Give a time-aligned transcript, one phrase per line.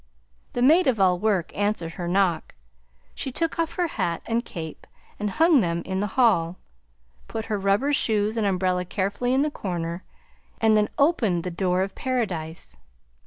[0.53, 2.55] The maid of all work answered her knock;
[3.13, 4.87] she took off her hat and cape
[5.19, 6.57] and hung them in the hall,
[7.27, 10.03] put her rubber shoes and umbrella carefully in the corner,
[10.59, 12.77] and then opened the door of paradise.